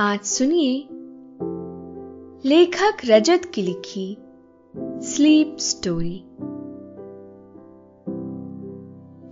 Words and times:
आज 0.00 0.20
सुनिए 0.20 0.88
लेखक 2.48 2.96
रजत 3.04 3.42
की 3.54 3.62
लिखी 3.62 4.18
स्लीप 4.76 5.56
स्टोरी। 5.60 6.18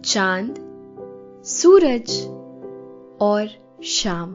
चाँद, 0.05 0.55
सूरज 1.45 2.27
और 3.20 3.48
शाम। 3.84 4.30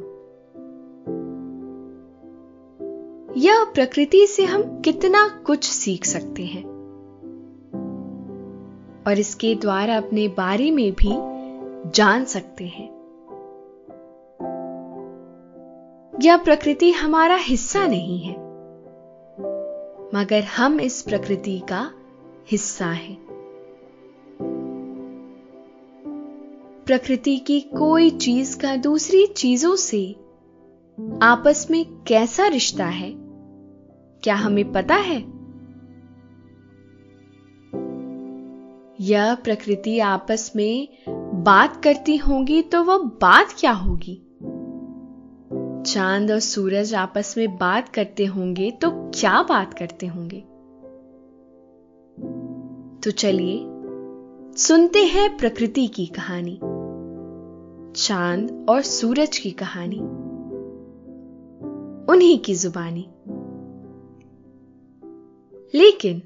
यह 3.37 3.63
प्रकृति 3.63 4.27
से 4.27 4.45
हम 4.45 4.81
कितना 4.81 5.27
कुछ 5.27 5.63
सीख 5.63 6.05
सकते 6.05 6.45
हैं। 6.45 6.65
और 9.07 9.19
इसके 9.19 9.55
द्वारा 9.55 9.97
अपने 9.97 10.27
बारे 10.27 10.71
में 10.71 10.91
भी 10.91 11.11
जान 11.91 12.25
सकते 12.25 12.63
हैं। 12.63 13.00
यह 16.23 16.37
प्रकृति 16.37 16.91
हमारा 16.91 17.35
हिस्सा 17.35 17.87
नहीं 17.87 18.19
है। 18.19 18.33
मगर 20.15 20.43
हम 20.43 20.79
इस 20.79 21.01
प्रकृति 21.01 21.61
का 21.69 21.91
हिस्सा 22.51 22.85
हैं। 22.85 23.17
प्रकृति 26.85 27.37
की 27.37 27.61
कोई 27.61 28.09
चीज़ 28.09 28.59
का 28.59 28.75
दूसरी 28.75 29.25
चीज़ों 29.27 29.75
से 29.75 30.15
आपस 31.21 31.67
में 31.71 31.85
कैसा 31.85 32.47
रिश्ता 32.47 32.85
है, 32.85 33.13
क्या 34.23 34.35
हमें 34.35 34.71
पता 34.71 34.95
है? 34.95 35.19
यह 39.01 39.35
प्रकृति 39.35 39.99
आपस 39.99 40.51
में 40.55 40.87
बात 41.43 41.83
करती 41.83 42.17
होंगी 42.17 42.61
तो 42.61 42.83
वह 42.83 42.97
बात 42.97 43.55
क्या 43.59 43.71
होगी? 43.71 44.27
चाँद 45.85 46.31
और 46.31 46.39
सूरज 46.39 46.93
आपस 46.93 47.35
में 47.37 47.57
बात 47.57 47.89
करते 47.89 48.25
होंगे 48.25 48.71
तो 48.71 48.89
क्या 48.91 49.43
बात 49.43 49.73
करते 49.73 50.07
होंगे? 50.07 50.41
तो 53.03 53.11
चलिए, 53.11 53.59
सुनते 54.57 55.05
हैं 55.05 55.37
प्रकृति 55.37 55.87
की 55.87 56.05
कहानी, 56.05 56.59
चाँद 57.95 58.65
और 58.69 58.81
सूरज 58.81 59.37
की 59.37 59.51
कहानी, 59.51 59.99
उन्हीं 62.13 62.39
की 62.39 62.55
जुबानी। 62.55 63.09
लेकिन 65.77 66.19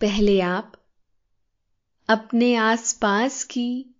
पहले 0.00 0.40
आप 0.40 0.72
अपने 2.08 2.54
आसपास 2.54 3.44
की 3.44 3.94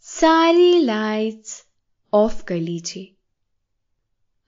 सारी 0.00 0.78
लाइट्स 0.78 1.66
ऑफ़ 2.14 2.44
कर 2.44 2.56
लीजिए। 2.56 3.13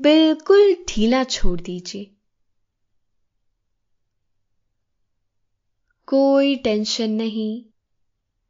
बिल्कुल 0.00 0.74
ढीला 0.88 1.24
छोड़ 1.24 1.60
दीजिए। 1.60 2.10
कोई 6.06 6.56
टेंशन 6.56 7.10
नहीं, 7.10 7.64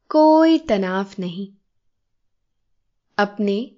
कोई 0.09 0.59
तनाव 0.59 1.05
नहीं। 1.19 1.53
अपने 3.17 3.71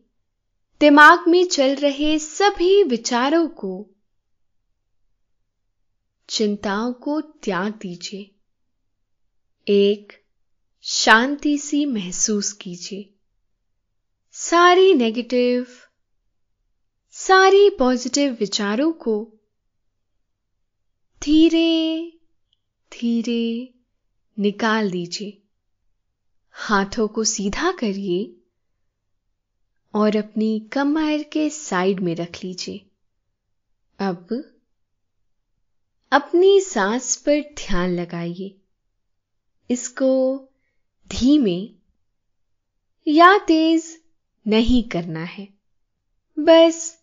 दिमाग 0.80 1.28
में 1.28 1.48
चल 1.48 1.76
रहे 1.76 2.20
सभी 2.20 2.84
विचारों 2.84 3.48
को, 3.48 3.90
चिंताओं 6.30 6.94
को 6.94 7.22
त्याग 7.22 7.74
दीजिए। 7.74 8.32
एक 9.68 10.24
शांति 10.82 11.58
सी 11.58 11.86
महसूस 11.86 12.52
कीजिए। 12.52 13.14
सारी 14.32 14.94
नेगेटिव 14.94 15.68
सारी 17.28 17.70
पॉजिटिव 17.70 18.38
विचारों 18.40 18.92
को 18.92 19.32
धीरे 21.24 22.12
धीरे 22.94 23.74
निकाल 24.40 24.92
दीजिए। 24.92 25.42
हाथों 26.52 27.08
को 27.08 27.24
सीधा 27.24 27.72
करिए 27.72 28.36
और 29.94 30.16
अपनी 30.16 30.60
कमर 30.60 31.24
के 31.24 31.50
साइड 31.50 32.00
में 32.00 32.16
रख 32.16 32.44
लीजिए। 32.44 32.86
अब 34.00 34.54
अपनी 36.12 36.62
सांस 36.62 37.18
पर 37.18 37.42
ध्यान 37.42 37.90
लगाइए। 37.90 38.62
इसको 39.70 40.40
धीमे 41.08 41.70
या 43.08 43.38
तेज 43.38 44.02
नहीं 44.48 44.84
करना 44.84 45.24
है। 45.24 45.48
बस 46.40 47.03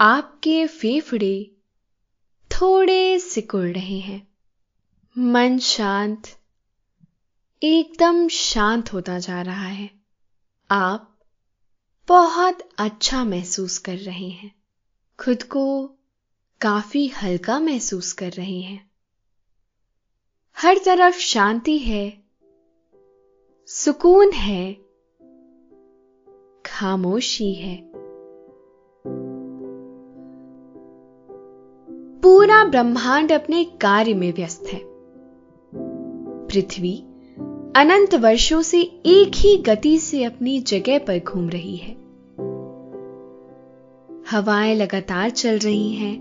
आपके 0.00 0.66
फेफड़े 0.66 1.56
थोड़े 2.50 3.18
सिकुड़ 3.18 3.68
रहे 3.68 3.98
हैं। 3.98 4.28
मन 5.18 5.58
शांत, 5.58 6.22
एकदम 7.62 8.28
शांत 8.28 8.92
होता 8.92 9.18
जा 9.18 9.42
रहा 9.42 9.66
है। 9.66 9.90
आप 10.70 11.18
बहुत 12.08 12.68
अच्छा 12.78 13.24
महसूस 13.24 13.78
कर 13.78 13.96
रहे 13.96 14.28
हैं। 14.28 14.62
खुद 15.20 15.42
को 15.42 15.90
काफ़ी 16.60 17.06
हल्का 17.06 17.60
महसूस 17.60 18.12
कर 18.12 18.32
रहे 18.32 18.60
हैं। 18.60 18.90
हर 20.56 20.78
तरफ़ 20.84 21.18
शांति 21.18 21.78
है, 21.78 22.24
सुकून 23.66 24.32
है, 24.32 24.72
खामोशी 26.66 27.54
है। 27.54 27.89
ब्रह्मांड 32.70 33.32
अपने 33.32 33.64
कार्य 33.64 34.14
में 34.14 34.34
व्यस्त 34.34 34.64
है। 34.72 34.80
पृथ्वी 36.46 36.96
अनंत 37.76 38.14
वर्षों 38.14 38.62
से 38.62 38.80
एक 39.06 39.32
ही 39.36 39.56
गति 39.56 39.98
से 39.98 40.24
अपनी 40.24 40.60
जगह 40.60 40.98
पर 40.98 41.18
घूम 41.18 41.48
रही 41.48 41.76
है। 41.76 41.92
हवाएँ 44.30 44.74
लगातार 44.74 45.30
चल 45.30 45.58
रही 45.58 45.92
हैं, 45.92 46.16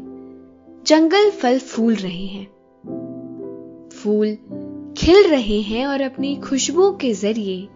जंगल 0.87 1.29
फल 1.29 1.59
फूल 1.59 1.95
रहे 1.95 2.25
हैं। 2.25 2.45
फूल 3.89 4.35
खिल 4.97 5.27
रहे 5.27 5.61
हैं 5.61 5.87
और 5.87 6.01
अपनी 6.01 6.35
खुशबू 6.35 6.91
के 6.91 7.13
ज़रिए 7.13 7.67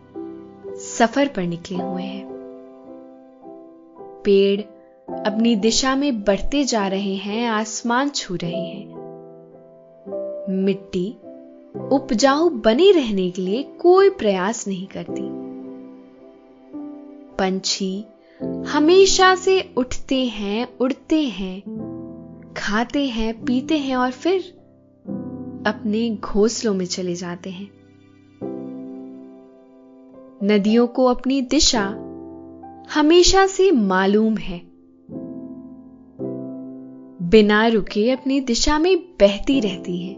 सफ़र 0.78 1.28
पर 1.28 1.44
निकले 1.44 1.78
हुए 1.78 2.04
हैं। 2.04 2.28
पेड़ 4.00 4.62
अपनी 5.10 5.56
दिशा 5.56 5.96
में 5.96 6.24
बढ़ते 6.24 6.64
जा 6.64 6.88
रहे 6.88 7.16
हैं, 7.16 7.48
आसमान 7.48 8.10
छू 8.10 8.36
रहे 8.36 8.62
हैं। 8.62 8.88
मिट्टी 10.50 11.18
उपजाऊ 11.92 12.50
बने 12.50 12.92
रहने 12.92 13.32
के 13.32 13.42
लिए 13.42 13.64
कोई 13.64 14.10
प्रयास 14.10 14.68
नहीं 14.68 14.88
करती। 14.88 15.22
पंछी 17.38 18.06
हमेशा 18.44 19.36
से 19.36 19.74
उठते 19.78 20.26
हैं, 20.26 20.78
उड़ते 20.78 21.22
हैं, 21.22 21.62
खाते 22.58 23.06
हैं, 23.06 23.46
पीते 23.46 23.78
हैं 23.78 23.96
और 23.96 24.12
फिर 24.12 24.42
अपने 25.68 26.16
घोंसलों 26.16 26.74
में 26.74 26.86
चले 26.86 27.16
जाते 27.16 27.50
हैं। 27.50 27.70
नदियों 30.44 30.88
को 30.88 31.06
अपनी 31.06 31.42
दिशा 31.42 31.86
हमेशा 32.94 33.48
से 33.48 33.72
मालूम 33.72 34.38
है। 34.38 34.73
बिना 37.34 37.68
रुके 37.68 38.12
अपनी 38.12 38.40
दिशा 38.40 38.80
में 38.80 38.98
बहती 38.98 39.60
रहती 39.60 39.98
है, 40.02 40.14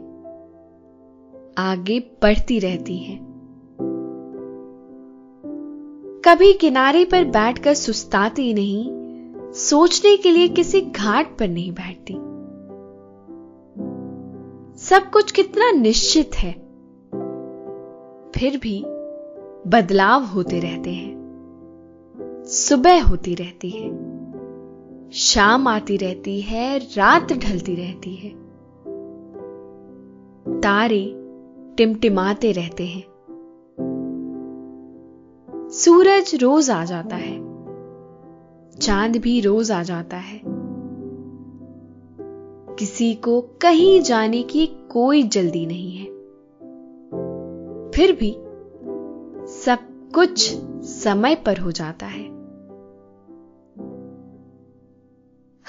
आगे 1.58 2.00
बढ़ती 2.00 2.60
रहती 2.60 2.98
है। 2.98 3.18
कभी 6.26 6.54
किनारे 6.54 7.06
पर 7.06 7.24
बैठकर 7.24 7.74
सुस्ताती 7.74 8.54
नहीं, 8.54 9.52
सोचने 9.52 10.18
के 10.18 10.32
लिए 10.32 10.48
किसी 10.48 10.82
घाट 10.82 11.38
पर 11.40 11.48
नहीं 11.48 11.72
बैठती। 11.72 12.14
सब 14.80 15.10
कुछ 15.10 15.32
कितना 15.32 15.72
निश्चित 15.72 16.36
है, 16.36 16.52
फिर 18.32 18.58
भी 18.58 18.84
बदलाव 19.68 20.24
होते 20.24 20.60
रहते 20.60 20.92
हैं, 20.92 22.44
सुबह 22.46 23.04
होती 23.04 23.36
रहती 23.36 23.70
है। 23.70 24.15
शाम 25.12 25.68
आती 25.68 25.98
रहती 25.98 26.42
है, 26.42 26.80
रात 26.80 27.34
ढलती 27.34 27.75
रहती 27.75 28.16
है। 28.16 28.30
तारे 30.62 31.13
टिमटिमाते 31.78 32.52
रहते 32.52 32.86
हैं। 32.86 33.04
सूरज 35.69 36.36
रोज 36.36 36.69
आ 36.69 36.86
जाता 36.86 37.16
है। 37.16 37.38
चाँद 38.80 39.18
भी 39.18 39.42
रोज 39.42 39.72
आ 39.72 39.84
जाता 39.84 40.18
है। 40.18 40.42
किसी 42.75 43.13
को 43.13 43.42
कहीं 43.42 44.02
जाने 44.02 44.44
की 44.44 44.66
कोई 44.66 45.24
जल्दी 45.24 45.66
नहीं 45.66 45.92
है। 45.92 46.06
फिर 47.92 48.12
भी 48.12 48.31
सब 49.48 49.78
कुछ 50.16 50.56
समय 50.84 51.36
पर 51.36 51.57
हो 51.57 51.72
जाता 51.72 52.06
है। 52.06 52.35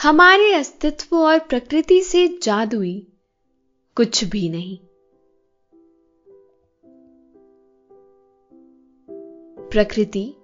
हमारे 0.02 0.52
अस्तित्व 0.52 1.16
और 1.16 1.38
प्रकृति 1.38 2.00
से 2.00 2.38
जादुई 2.42 3.12
कुछ 3.96 4.24
भी 4.24 4.48
नहीं। 4.48 4.78
प्रकृति 9.70 10.34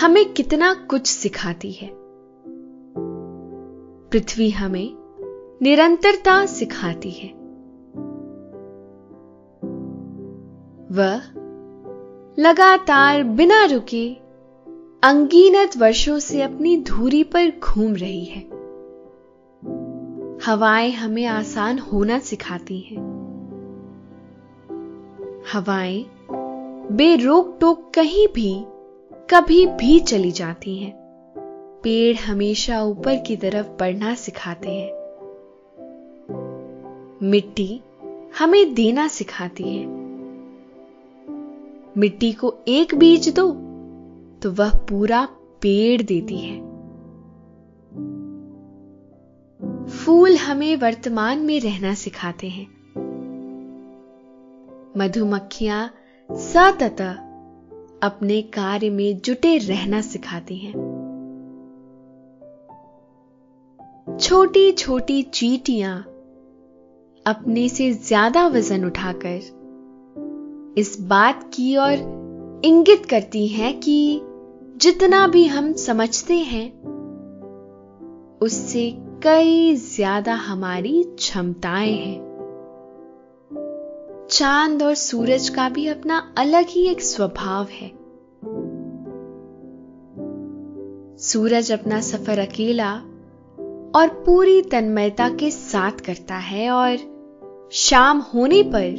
हमें 0.00 0.32
कितना 0.32 0.74
कुछ 0.74 1.06
सिखाती 1.06 1.72
है। 1.72 1.90
पृथ्वी 4.10 4.50
हमें 4.50 4.90
निरंतरता 5.62 6.46
सिखाती 6.46 7.10
है। 7.10 7.28
वह 10.90 11.22
लगातार 12.38 13.22
बिना 13.22 13.64
रुके 13.64 14.14
अंगीनत 15.02 15.76
वर्षों 15.76 16.18
से 16.18 16.42
अपनी 16.42 16.76
धूरी 16.76 17.24
पर 17.24 17.52
घूम 17.60 17.94
रही 17.96 18.24
है। 18.24 18.59
हवाएँ 20.46 20.92
हमें 20.92 21.26
आसान 21.26 21.78
होना 21.78 22.18
सिखाती 22.18 22.80
हैं। 22.80 22.96
हवाएँ 25.52 26.06
बेरोक 26.92 27.58
टोक 27.60 27.92
कहीं 27.94 28.28
भी, 28.28 28.64
कभी 29.30 29.66
भी 29.66 30.00
चली 30.00 30.30
जाती 30.30 30.78
हैं। 30.78 30.92
पेड़ 31.82 32.16
हमेशा 32.16 32.82
ऊपर 32.82 33.16
की 33.16 33.36
तरफ़ 33.36 33.66
बढ़ना 33.66 34.14
सिखाते 34.14 34.68
हैं। 34.68 34.90
मिट्टी 37.22 37.80
हमें 38.38 38.74
देना 38.74 39.08
सिखाती 39.08 39.76
है। 39.76 39.86
मिट्टी 41.98 42.32
को 42.32 42.54
एक 42.68 42.94
बीज 42.94 43.28
दो 43.28 43.50
तो 44.42 44.50
वह 44.52 44.70
पूरा 44.70 45.28
पेड़ 45.62 46.02
देती 46.02 46.36
है। 46.36 46.69
फूल 50.04 50.36
हमें 50.36 50.76
वर्तमान 50.76 51.38
में 51.38 51.60
रहना 51.60 51.94
सिखाते 51.94 52.48
हैं। 52.48 52.66
मधुमक्खियाँ 54.96 55.90
सतत 56.30 57.00
अपने 58.02 58.42
कार्य 58.42 58.90
में 58.90 59.20
जुटे 59.20 59.58
रहना 59.58 60.00
सिखाती 60.00 60.56
हैं। 60.56 60.72
छोटी 64.20 64.72
छोटी 64.72 65.22
चीटियाँ 65.22 65.98
अपने 67.26 67.68
से 67.68 67.92
ज़्यादा 67.92 68.46
वज़न 68.46 68.84
उठाकर 68.84 70.74
इस 70.78 71.00
बात 71.00 71.50
की 71.54 71.76
ओर 71.76 72.62
इंगित 72.64 73.06
करती 73.06 73.48
हैं 73.48 73.80
कि 73.80 74.20
जितना 74.76 75.26
भी 75.26 75.46
हम 75.46 75.72
समझते 75.72 76.34
हैं, 76.34 76.66
उससे 78.38 79.09
कई 79.22 79.74
ज़्यादा 79.74 80.34
हमारी 80.34 81.02
क्षमताएँ 81.02 81.92
हैं। 81.92 82.20
चाँद 84.30 84.82
और 84.82 84.94
सूरज 84.94 85.48
का 85.48 85.68
भी 85.68 85.86
अपना 85.86 86.34
अलग 86.38 86.66
ही 86.68 86.86
एक 86.88 87.00
स्वभाव 87.00 87.64
है। 87.64 87.88
सूरज 91.16 91.72
अपना 91.72 92.00
सफ़र 92.00 92.38
अकेला 92.38 92.94
और 93.94 94.22
पूरी 94.26 94.62
तन्मयता 94.62 95.28
के 95.28 95.50
साथ 95.50 95.92
करता 95.92 96.36
है 96.36 96.70
और 96.70 96.96
शाम 97.72 98.18
होने 98.18 98.62
पर 98.62 98.94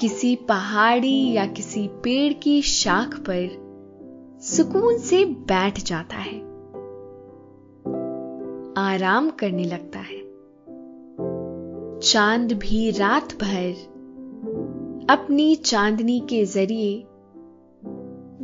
किसी 0.00 0.36
पहाड़ी 0.36 1.32
या 1.32 1.46
किसी 1.46 1.88
पेड़ 1.88 2.32
की 2.32 2.62
शाख 2.62 3.18
पर 3.20 3.48
सुकून 4.42 4.98
से 4.98 5.24
बैठ 5.24 5.78
जाता 5.78 6.16
है। 6.16 6.53
आराम 8.76 9.30
करने 9.30 9.64
लगता 9.64 9.98
है। 9.98 10.34
चाँद 12.00 12.52
भी 12.52 12.90
रात 12.90 13.34
भर 13.34 13.94
अपनी 15.10 15.56
चांदनी 15.56 16.20
के 16.20 16.44
ज़रिए 16.44 17.04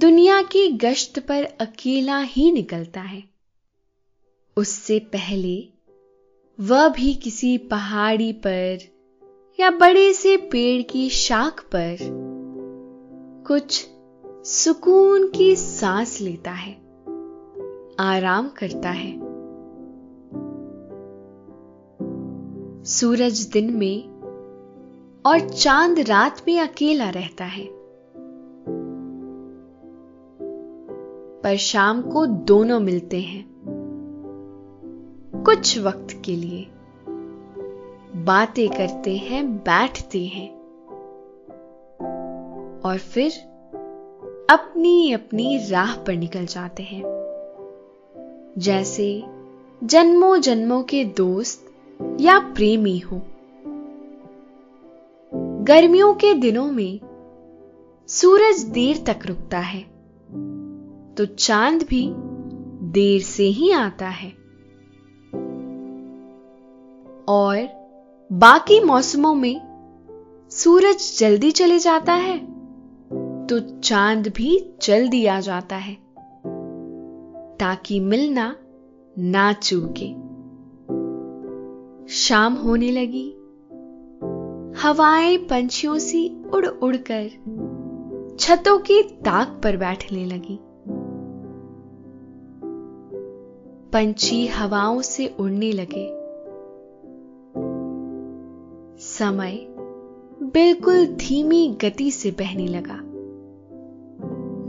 दुनिया 0.00 0.42
की 0.42 0.68
गश्त 0.68 1.18
पर 1.18 1.44
अकेला 1.44 2.18
ही 2.18 2.52
निकलता 2.52 3.00
है। 3.00 3.22
उससे 4.56 4.98
पहले 4.98 5.68
वह 6.60 6.88
भी 6.88 7.14
किसी 7.14 7.58
पहाड़ी 7.58 8.32
पर 8.32 8.78
या 9.60 9.70
बड़े 9.70 10.12
से 10.12 10.36
पेड़ 10.36 10.82
की 10.82 11.08
शाख 11.08 11.64
पर 11.64 11.96
कुछ 13.46 13.86
सुकून 14.44 15.28
की 15.28 15.56
सांस 15.56 16.20
लेता 16.20 16.50
है, 16.50 16.72
आराम 18.00 18.48
करता 18.48 18.90
है। 18.90 19.29
सूरज 22.84 23.50
दिन 23.52 23.76
में 23.76 24.08
और 25.26 25.48
चाँद 25.48 25.98
रात 25.98 26.42
में 26.48 26.60
अकेला 26.60 27.10
रहता 27.10 27.44
है। 27.44 27.68
पर 31.40 31.56
शाम 31.56 32.02
को 32.02 32.26
दोनों 32.26 32.80
मिलते 32.80 33.20
हैं। 33.20 33.50
कुछ 35.44 35.78
वक्त 35.78 36.22
के 36.24 36.36
लिए 36.36 36.66
बातें 38.16 38.68
करते 38.68 39.16
हैं, 39.16 39.56
बैठते 39.56 40.24
हैं 40.24 40.50
और 42.80 42.98
फिर 42.98 43.32
अपनी 44.50 45.12
अपनी 45.12 45.68
राह 45.70 45.96
पर 45.96 46.16
निकल 46.16 46.46
जाते 46.46 46.82
हैं। 46.82 47.02
जैसे 48.58 49.22
जन्मों 49.84 50.40
जन्मों 50.40 50.82
के 50.82 51.04
दोस्त 51.04 51.69
या 52.20 52.38
प्रेमी 52.54 52.98
हो। 52.98 53.20
गर्मियों 55.64 56.12
के 56.14 56.32
दिनों 56.34 56.70
में 56.72 57.00
सूरज 58.08 58.62
देर 58.64 59.02
तक 59.06 59.26
रुकता 59.26 59.58
है 59.58 59.80
तो 61.16 61.24
चाँद 61.26 61.82
भी 61.82 62.06
देर 62.92 63.20
से 63.22 63.44
ही 63.44 63.70
आता 63.72 64.08
है। 64.08 64.28
और 67.28 67.68
बाकी 68.30 68.80
मौसमों 68.80 69.34
में 69.34 70.48
सूरज 70.52 71.18
जल्दी 71.18 71.50
चले 71.50 71.78
जाता 71.78 72.12
है 72.12 72.38
तो 73.46 73.58
चाँद 73.80 74.28
भी 74.28 74.58
जल्दी 74.82 75.24
आ 75.26 75.40
जाता 75.40 75.76
है, 75.76 75.94
ताकि 77.56 78.00
मिलना 78.00 78.54
ना 79.16 79.52
चूके। 79.52 80.29
शाम 82.10 82.54
होने 82.54 82.90
लगी। 82.90 83.30
हवाएँ 84.82 85.38
पंछियों 85.38 85.98
सी 85.98 86.42
उड़ 86.54 86.66
उड़कर 86.66 87.28
छतों 88.40 88.78
की 88.78 89.02
ताक 89.02 89.60
पर 89.64 89.76
बैठने 89.76 90.24
लगी। 90.24 90.58
पंछी 93.92 94.46
हवाओं 94.46 95.00
से 95.00 95.34
उड़ने 95.40 95.72
लगे। 95.72 96.08
समय 98.98 99.66
बिल्कुल 100.42 101.06
धीमी 101.06 101.78
गति 101.84 102.10
से 102.10 102.30
बहने 102.30 102.66
लगा। 102.66 103.00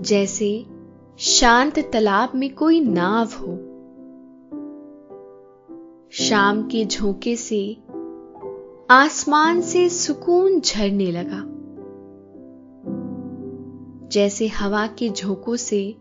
जैसे 0.02 0.66
शांत 1.18 1.80
तालाब 1.80 2.32
में 2.36 2.56
कोई 2.56 2.80
नाव 2.80 3.26
हो। 3.26 3.71
शाम 6.22 6.64
के 6.64 6.86
झोंके 6.86 7.36
से 7.36 7.78
आसमान 8.90 9.62
से 9.62 9.90
सुकून 9.90 10.60
झरने 10.60 11.12
लगा। 11.12 11.44
जैसे 14.08 14.48
हवा 14.48 14.88
के 14.88 15.10
झोंकों 15.10 15.56
से 15.56 15.96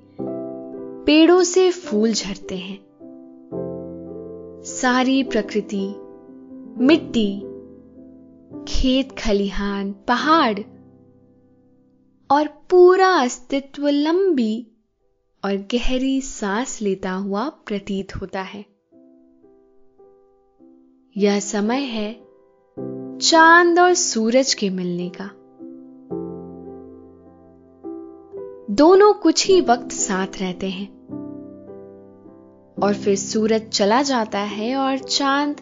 पेड़ों 1.07 1.43
से 1.43 1.71
फूल 1.71 2.13
झरते 2.13 2.57
हैं। 2.57 2.79
सारी 4.65 5.23
प्रकृति, 5.23 5.95
मिट्टी, 6.85 7.41
खेत 8.69 9.13
खलिहान, 9.13 9.93
पहाड़ 9.93 10.59
और 12.31 12.47
पूरा 12.71 13.09
अस्तित्व 13.09 13.89
लंबी 13.89 14.67
और 15.45 15.57
गहरी 15.57 16.21
सांस 16.21 16.83
लेता 16.83 17.13
हुआ 17.13 17.49
प्रतीत 17.49 18.17
होता 18.17 18.43
है। 18.43 18.80
यह 21.17 21.41
समय 21.41 21.79
है 21.79 22.13
चाँद 23.19 23.79
और 23.79 23.95
सूरज 23.95 24.55
के 24.55 24.71
मिलने 24.71 25.09
का। 25.11 25.25
दोनों 28.75 29.13
कुछ 29.15 29.47
ही 29.47 29.61
वक्त 29.61 29.93
साथ 29.93 30.27
रहते 30.41 30.69
हैं। 30.69 30.89
और 32.83 32.95
फिर 32.95 33.17
सूरज 33.17 33.69
चला 33.69 34.03
जाता 34.03 34.39
है 34.39 34.77
और 34.77 34.99
चाँद 34.99 35.57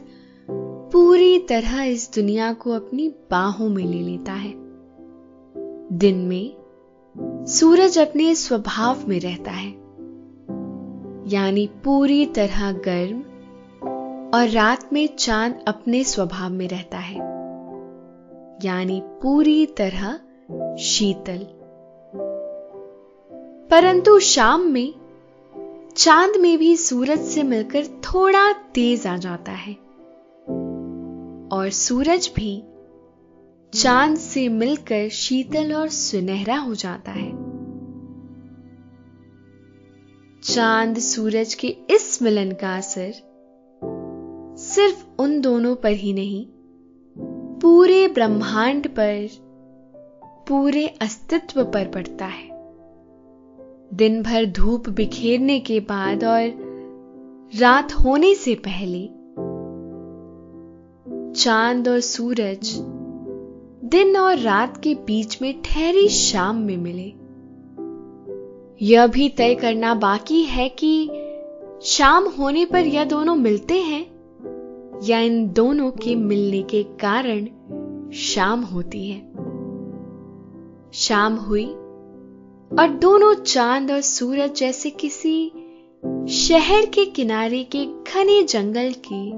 पूरी 0.93 1.39
तरह 1.39 1.83
इस 1.83 2.15
दुनिया 2.15 2.53
को 2.53 2.71
अपनी 2.71 3.09
बाहों 3.31 3.69
में 3.69 3.85
ले 3.85 4.01
लेता 4.01 4.33
है। 4.33 4.53
दिन 5.93 6.19
में 6.19 6.57
सूरज 7.49 7.99
अपने 7.99 8.35
स्वभाव 8.35 9.09
में 9.09 9.21
रहता 9.21 9.51
है, 9.51 9.71
यानी 11.29 11.67
पूरी 11.85 12.27
तरह 12.27 12.73
गर्म 12.73 13.23
और 14.35 14.49
रात 14.49 14.93
में 14.93 15.17
चाँद 15.17 15.65
अपने 15.69 16.05
स्वभाव 16.05 16.51
में 16.51 16.69
रहता 16.69 16.99
है। 16.99 17.17
यानी 18.65 19.03
पूरी 19.05 19.67
तरह 19.67 20.21
शीतल। 20.77 21.47
परंतु 23.71 24.19
शाम 24.19 24.61
में 24.61 24.95
चाँद 25.97 26.37
में 26.37 26.59
भी 26.59 26.77
सूरज 26.77 27.21
से 27.21 27.43
मिलकर 27.43 27.87
थोड़ा 27.87 28.53
तेज 28.53 29.07
आ 29.07 29.17
जाता 29.17 29.53
है। 29.53 29.75
और 31.53 31.71
सूरज 31.71 32.31
भी 32.37 32.63
चाँद 33.75 34.17
से 34.17 34.49
मिलकर 34.49 35.09
शीतल 35.09 35.75
और 35.75 35.89
सुनहरा 35.89 36.57
हो 36.57 36.75
जाता 36.75 37.13
है। 37.13 37.31
चाँद 40.43 40.99
सूरज 40.99 41.55
के 41.55 41.69
इस 41.69 42.23
मिलन 42.23 42.53
का 42.53 42.77
असर 42.77 43.28
सिर्फ़ 44.79 45.23
उन 45.23 45.41
दोनों 45.41 45.77
पर 45.77 45.91
ही 45.91 46.13
नहीं, 46.13 46.47
पूरे 47.61 48.09
ब्रह्मांड 48.09 48.89
पर, 48.89 49.29
पूरे 50.49 50.87
अस्तित्व 50.87 51.65
पर 51.65 51.89
पड़ता 51.89 52.25
है। 52.25 52.49
दिन 53.95 54.23
भर 54.23 54.47
धूप 54.47 54.89
बिखेरने 54.89 55.61
के 55.61 55.81
बाद 55.81 56.25
और 56.25 56.53
रात 57.61 57.93
होने 57.93 58.35
से 58.35 58.55
पहले, 58.55 59.07
चाँद 61.41 61.89
और 61.89 62.01
सूरज 62.01 62.75
दिन 63.85 64.17
और 64.17 64.39
रात 64.39 64.77
के 64.77 64.95
बीच 64.95 65.43
में 65.43 65.63
ठहरी 65.63 66.09
शाम 66.09 66.57
में 66.57 66.77
मिले। 66.77 67.15
यह 68.87 69.07
भी 69.07 69.29
तय 69.29 69.55
करना 69.55 69.95
बाकी 69.95 70.43
है 70.43 70.69
कि 70.69 71.11
शाम 71.83 72.25
होने 72.29 72.65
पर 72.65 72.81
यह 72.81 73.05
दोनों 73.05 73.37
मिलते 73.37 73.75
हैं। 73.75 74.18
या 75.05 75.21
इन 75.21 75.49
दोनों 75.53 75.91
के 75.91 76.15
मिलने 76.15 76.63
के 76.63 76.83
कारण 76.83 77.45
शाम 78.11 78.61
होती 78.61 79.11
है। 79.11 79.33
शाम 80.93 81.35
हुई 81.35 81.67
और 82.79 82.89
दोनों 82.89 83.35
चाँद 83.35 83.91
और 83.91 84.01
सूरज 84.01 84.55
जैसे 84.55 84.91
किसी 84.91 85.53
शहर 86.29 86.87
के 86.87 87.05
किनारे 87.05 87.65
के 87.65 87.87
घने 87.87 88.43
जंगल 88.43 88.93
के 89.13 89.29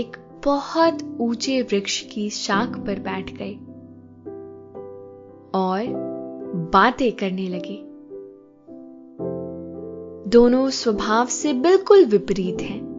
एक 0.00 0.16
बहुत 0.44 1.18
ऊँचे 1.20 1.62
वृक्ष 1.62 2.00
की 2.00 2.30
शाख 2.30 2.68
पर 2.68 2.98
बैठ 2.98 3.32
गए 3.32 3.54
और 5.54 5.84
बातें 6.72 7.12
करने 7.12 7.48
लगे। 7.48 7.82
दोनों 10.30 10.70
स्वभाव 10.70 11.26
से 11.26 11.52
बिल्कुल 11.52 12.04
विपरीत 12.04 12.60
हैं। 12.60 12.89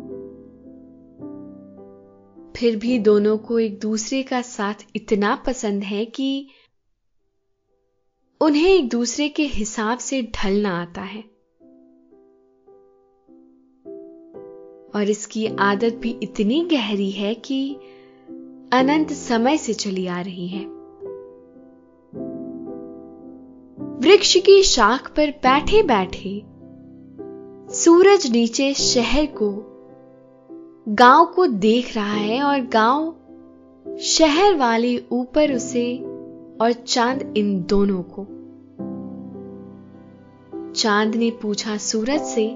फिर 2.61 2.75
भी 2.75 2.99
दोनों 2.99 3.37
को 3.37 3.59
एक 3.59 3.79
दूसरे 3.79 4.23
का 4.23 4.41
साथ 4.41 4.73
इतना 4.95 5.35
पसंद 5.35 5.83
है 5.83 6.05
कि 6.05 6.47
उन्हें 8.41 8.69
एक 8.69 8.89
दूसरे 8.89 9.29
के 9.29 9.43
हिसाब 9.43 9.97
से 9.97 10.21
ढलना 10.21 10.81
आता 10.81 11.01
है। 11.01 11.21
और 14.95 15.09
इसकी 15.09 15.47
आदत 15.47 15.93
भी 15.93 16.19
इतनी 16.23 16.65
गहरी 16.71 17.11
है 17.11 17.33
कि 17.33 17.73
अनंत 18.73 19.13
समय 19.13 19.57
से 19.57 19.73
चली 19.73 20.07
आ 20.07 20.21
रही 20.21 20.47
है। 20.47 20.65
वृक्ष 23.99 24.37
की 24.37 24.63
शाख 24.63 25.11
पर 25.11 25.31
बैठे 25.31 25.83
बैठे 25.83 26.43
सूरज 27.73 28.31
नीचे 28.31 28.73
शहर 28.73 29.25
को 29.25 29.70
गाँव 30.89 31.25
को 31.25 31.47
देख 31.47 31.95
रहा 31.95 32.13
है 32.13 32.43
और 32.43 32.59
गाँव 32.59 33.15
शहर 33.99 34.55
वाले 34.55 35.03
ऊपर 35.11 35.53
उसे 35.53 35.97
और 36.61 36.71
चाँद 36.71 37.33
इन 37.37 37.63
दोनों 37.63 38.03
को। 38.03 38.25
चाँद 40.73 41.15
ने 41.15 41.31
पूछा 41.31 41.77
सूरज 41.77 42.21
से, 42.21 42.47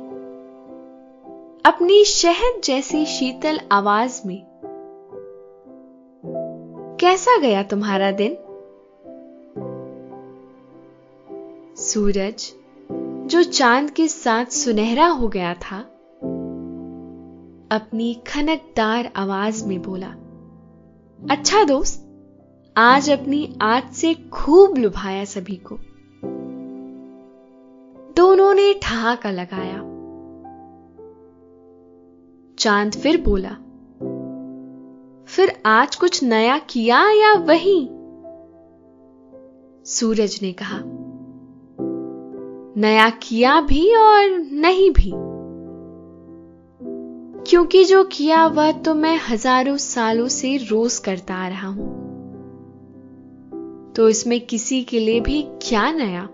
अपनी 1.65 2.05
शहद 2.05 2.61
जैसी 2.63 3.05
शीतल 3.05 3.59
आवाज़ 3.71 4.21
में 4.27 4.43
कैसा 6.99 7.37
गया 7.37 7.63
तुम्हारा 7.63 8.11
दिन? 8.11 8.37
सूरज, 11.75 12.53
जो 13.27 13.43
चाँद 13.43 13.89
के 13.89 14.07
साथ 14.07 14.45
सुनहरा 14.45 15.07
हो 15.07 15.27
गया 15.27 15.53
था 15.53 15.94
अपनी 17.71 18.13
खनकदार 18.27 19.11
आवाज़ 19.15 19.65
में 19.65 19.81
बोला 19.81 20.07
अच्छा 21.19 21.63
दोस्त, 21.63 22.01
आज 22.77 23.09
अपनी 23.09 23.57
आज 23.61 23.91
से 23.91 24.13
खूब 24.13 24.77
लुभाया 24.77 25.23
सभी 25.25 25.55
को। 25.55 25.77
दोनों 28.15 28.53
ने 28.53 28.73
ठहाका 28.73 29.31
लगाया। 29.31 29.77
चाँद 32.59 32.91
फिर 32.93 33.21
बोला, 33.21 33.51
फिर 35.25 35.63
आज 35.65 35.95
कुछ 35.95 36.23
नया 36.23 36.57
किया 36.57 37.09
या 37.11 37.33
वही? 37.33 37.87
सूरज 39.85 40.39
ने 40.41 40.53
कहा, 40.53 40.81
नया 42.81 43.09
किया 43.09 43.61
भी 43.61 43.95
और 43.95 44.29
नहीं 44.51 44.91
भी। 44.91 45.34
क्योंकि 47.47 47.83
जो 47.83 48.03
किया 48.03 48.47
वह 48.47 48.71
तो 48.71 48.93
मैं 48.93 49.19
हज़ारों 49.29 49.77
सालों 49.77 50.27
से 50.27 50.57
रोज 50.57 50.97
करता 50.97 51.35
आ 51.35 51.47
रहा 51.47 51.67
हूँ। 51.67 52.05
तो 53.95 54.09
इसमें 54.09 54.41
किसी 54.41 54.83
के 54.83 54.99
लिए 54.99 55.19
भी 55.19 55.41
क्या 55.41 55.91
नया? 55.91 56.29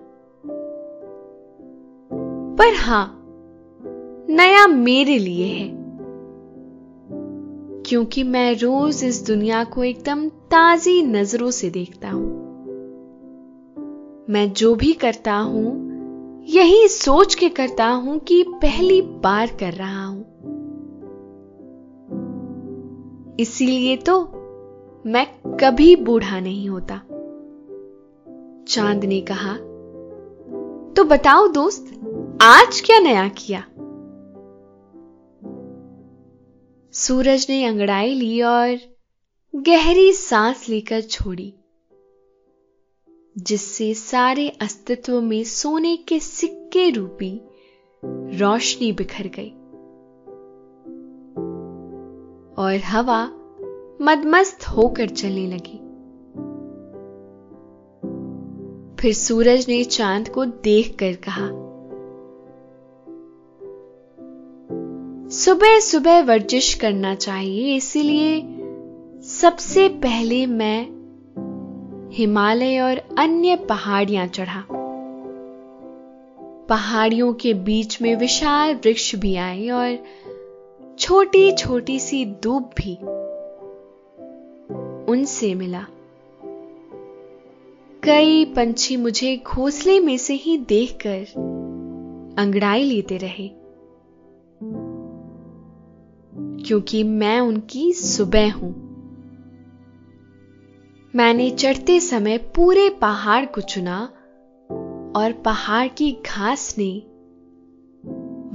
पर 2.57 2.73
हाँ, 2.73 3.21
नया 4.29 4.67
मेरे 4.67 5.19
लिए 5.19 5.45
है। 5.45 5.67
क्योंकि 7.85 8.23
मैं 8.23 8.55
रोज 8.55 9.03
इस 9.03 9.27
दुनिया 9.27 9.63
को 9.63 9.83
एकदम 9.83 10.29
ताजी 10.29 11.01
नज़रों 11.01 11.51
से 11.51 11.69
देखता 11.69 12.09
हूँ। 12.09 12.41
मैं 14.29 14.53
जो 14.53 14.75
भी 14.75 14.93
करता 14.93 15.35
हूँ, 15.35 15.91
यही 16.49 16.87
सोच 16.87 17.35
के 17.35 17.49
करता 17.49 17.87
हूँ 17.87 18.19
कि 18.19 18.43
पहली 18.47 19.01
बार 19.01 19.47
कर 19.59 19.73
रहा 19.73 20.05
हूँ। 20.05 20.30
इसीलिए 23.41 23.95
तो 23.97 24.21
मैं 25.05 25.25
कभी 25.57 25.95
बूढ़ा 25.95 26.39
नहीं 26.39 26.69
होता। 26.69 26.95
चाँद 28.67 29.05
ने 29.05 29.21
कहा 29.21 29.53
तो 30.95 31.03
बताओ 31.03 31.47
दोस्त, 31.47 31.91
आज 32.41 32.81
क्या 32.81 32.99
नया 32.99 33.27
किया? 33.37 33.63
सूरज 36.93 37.45
ने 37.49 37.63
अंगड़ाई 37.65 38.13
ली 38.13 38.41
और 38.41 38.77
गहरी 39.53 40.11
सांस 40.13 40.67
लेकर 40.69 41.01
छोड़ी, 41.01 41.53
जिससे 43.35 43.93
सारे 43.93 44.47
अस्तित्व 44.61 45.19
में 45.21 45.43
सोने 45.43 45.95
के 45.97 46.19
सिक्के 46.19 46.89
रूपी 46.89 47.33
रोशनी 48.39 48.91
बिखर 48.91 49.27
गई। 49.27 49.53
और 52.57 52.75
हवा 52.85 53.23
मदमस्त 54.01 54.67
होकर 54.67 55.09
चलने 55.09 55.47
लगी। 55.47 55.77
फिर 59.01 59.13
सूरज 59.13 59.65
ने 59.69 59.83
चाँद 59.83 60.29
को 60.29 60.45
देखकर 60.45 61.13
कहा 61.13 61.49
सुबह 65.29 65.79
सुबह 65.79 66.21
वर्जिश 66.21 66.73
करना 66.73 67.15
चाहिए, 67.15 67.75
इसीलिए 67.75 68.39
सबसे 69.21 69.87
पहले 69.89 70.45
मैं 70.45 71.01
हिमालय 72.13 72.79
और 72.79 73.01
अन्य 73.17 73.55
पहाड़ियाँ 73.55 74.27
चढ़ा। 74.27 74.63
पहाड़ियों 76.69 77.33
के 77.33 77.53
बीच 77.53 78.01
में 78.01 78.15
विशाल 78.15 78.73
वृक्ष 78.75 79.15
भी 79.15 79.35
आए 79.35 79.69
और 79.69 79.97
छोटी 81.01 81.51
छोटी 81.51 81.99
सी 81.99 82.25
दूब 82.43 82.69
भी 82.77 82.93
उनसे 85.11 85.53
मिला। 85.55 85.81
कई 88.03 88.45
पंछी 88.45 88.97
मुझे 88.97 89.35
घोंसले 89.37 89.99
में 89.99 90.17
से 90.17 90.33
ही 90.33 90.57
देखकर 90.57 91.23
अंगड़ाई 92.41 92.83
लेते 92.83 93.17
रहे, 93.17 93.47
क्योंकि 96.63 97.03
मैं 97.03 97.39
उनकी 97.39 97.91
सुबह 97.93 98.53
हूँ। 98.53 98.71
मैंने 101.13 101.49
चढ़ते 101.49 101.99
समय 101.99 102.37
पूरे 102.55 102.89
पहाड़ 103.01 103.45
को 103.45 103.61
चुना 103.61 103.99
और 105.15 105.41
पहाड़ 105.45 105.87
की 105.87 106.11
घास 106.25 106.75
ने, 106.77 106.91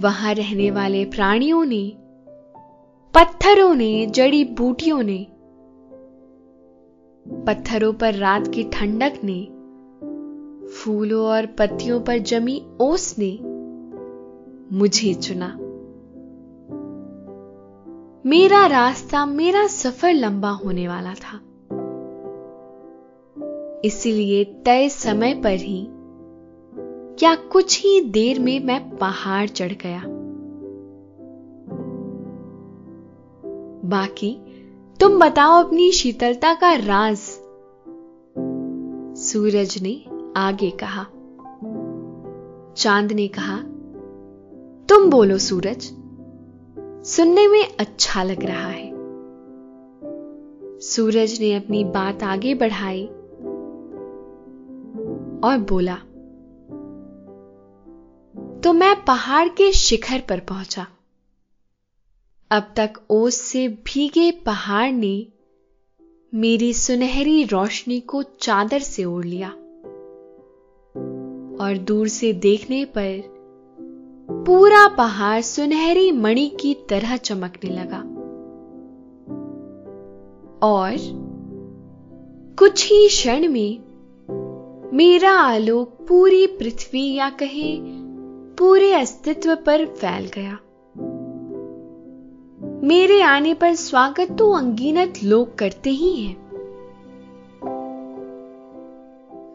वहाँ 0.00 0.34
रहने 0.34 0.70
वाले 0.70 1.04
प्राणियों 1.04 1.64
ने 1.64 2.05
पत्थरों 3.16 3.74
ने, 3.74 4.06
जड़ी 4.06 4.44
बूटियों 4.44 5.02
ने, 5.02 5.26
पत्थरों 7.28 7.92
पर 7.92 8.14
रात 8.14 8.48
की 8.48 8.64
ठंडक 8.64 9.12
ने, 9.24 9.44
फूलों 10.68 11.26
और 11.26 11.46
पत्तियों 11.46 12.00
पर 12.00 12.18
जमी 12.18 12.66
ओस 12.80 13.16
ने, 13.18 13.38
मुझे 14.76 15.14
चुना। 15.14 15.48
मेरा 18.28 18.66
रास्ता, 18.66 19.26
मेरा 19.26 19.66
सफ़र 19.66 20.12
लंबा 20.12 20.50
होने 20.50 20.88
वाला 20.88 21.14
था। 21.14 21.40
इसलिए 23.84 24.44
तय 24.44 24.88
समय 24.88 25.34
पर 25.34 25.54
ही 25.54 25.86
क्या 27.18 27.34
कुछ 27.34 27.82
ही 27.82 28.00
देर 28.00 28.40
में 28.40 28.60
मैं 28.60 28.96
पहाड़ 28.96 29.46
चढ़ 29.46 29.72
गया। 29.72 30.15
बाकी, 33.86 34.30
तुम 35.00 35.18
बताओ 35.20 35.62
अपनी 35.64 35.90
शीतलता 35.92 36.54
का 36.54 36.72
राज। 36.74 37.18
सूरज 39.18 39.78
ने 39.82 39.94
आगे 40.36 40.70
कहा, 40.82 41.04
चाँद 42.76 43.12
ने 43.12 43.28
कहा, 43.28 43.56
तुम 44.88 45.10
बोलो 45.10 45.38
सूरज, 45.38 45.90
सुनने 47.06 47.46
में 47.48 47.76
अच्छा 47.80 48.22
लग 48.22 48.44
रहा 48.44 48.68
है। 48.68 48.94
सूरज 50.80 51.38
ने 51.40 51.54
अपनी 51.54 51.84
बात 51.84 52.22
आगे 52.22 52.54
बढ़ाई 52.54 53.06
और 55.44 55.58
बोला 55.68 55.94
तो 58.62 58.72
मैं 58.72 58.94
पहाड़ 59.04 59.48
के 59.48 59.72
शिखर 59.72 60.22
पर 60.28 60.40
पहुँचा। 60.40 60.86
अब 62.50 62.62
तक 62.76 62.92
ओस 63.10 63.34
से 63.34 63.68
भीगे 63.68 64.30
पहाड़ 64.30 64.92
ने 64.92 65.26
मेरी 66.34 66.74
सुनहरी 66.74 67.44
रोशनी 67.44 68.00
को 68.00 68.22
चादर 68.22 68.78
से 68.78 69.04
ओढ़ 69.04 69.24
लिया 69.24 69.48
और 71.60 71.78
दूर 71.78 72.08
से 72.08 72.32
देखने 72.32 72.84
पर 72.84 73.22
पूरा 74.46 74.88
पहाड़ 74.88 75.40
सुनहरी 75.40 76.12
मणि 76.12 76.56
की 76.60 76.74
तरह 76.74 77.16
चमकने 77.16 77.70
लगा। 77.70 77.98
और 80.66 80.96
कुछ 82.58 82.92
ही 82.92 83.08
क्षण 83.08 83.48
में 83.48 83.78
मेरा 84.96 85.32
आलोक 85.32 85.88
पूरी 86.08 86.46
पृथ्वी 86.46 87.14
या 87.14 87.30
कहे 87.30 87.78
पूरे 88.54 88.92
अस्तित्व 88.92 89.56
पर 89.56 89.86
फैल 89.86 90.26
गया। 90.26 90.58
मेरे 92.86 93.22
आने 93.22 93.54
पर 93.54 93.74
स्वागत 93.74 94.36
तो 94.38 94.52
अंगीनत 94.52 95.14
लोग 95.24 95.58
करते 95.58 95.90
ही 95.90 96.22
हैं। 96.22 96.36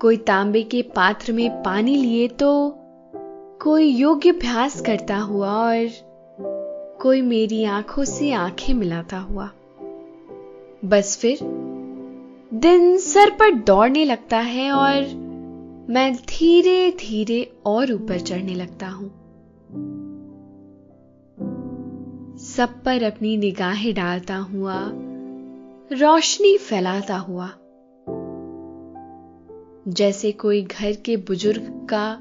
कोई 0.01 0.17
तांबे 0.17 0.63
के 0.63 0.81
पात्र 0.81 1.33
में 1.33 1.63
पानी 1.63 1.95
लिए 1.95 2.27
तो 2.27 2.75
कोई 3.61 3.87
योग्य 3.87 4.29
अभ्यास 4.29 4.81
करता 4.81 5.17
हुआ 5.17 5.49
और 5.49 5.87
कोई 7.01 7.21
मेरी 7.21 7.63
आँखों 7.63 8.03
से 8.03 8.31
आँखें 8.31 8.73
मिलाता 8.73 9.17
हुआ। 9.17 9.49
बस 10.85 11.17
फिर 11.21 11.39
दिन 12.53 12.97
सर 12.97 13.29
पर 13.29 13.51
दौड़ने 13.51 14.05
लगता 14.05 14.37
है 14.37 14.71
और 14.71 15.01
मैं 15.89 16.15
धीरे 16.15 16.91
धीरे 16.91 17.51
और 17.65 17.93
ऊपर 17.93 18.19
चढ़ने 18.19 18.55
लगता 18.55 18.87
हूँ। 18.87 19.21
सब 22.55 22.83
पर 22.83 23.03
अपनी 23.03 23.37
निगाहें 23.37 23.93
डालता 23.93 24.35
हुआ, 24.35 24.77
रोशनी 25.93 26.57
फैलाता 26.57 27.17
हुआ। 27.17 27.49
जैसे 29.87 30.31
कोई 30.31 30.61
घर 30.61 30.93
के 30.93 31.17
बुज़ुर्ग 31.17 31.87
का, 31.89 32.15